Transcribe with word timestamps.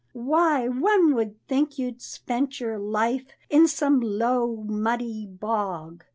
"Why, 0.13 0.67
one 0.67 1.13
would 1.13 1.45
think 1.45 1.77
you'd 1.77 2.01
spent 2.01 2.59
your 2.59 2.79
life 2.79 3.27
In 3.51 3.67
some 3.67 3.99
low, 3.99 4.55
muddy 4.65 5.27
bog. 5.27 6.05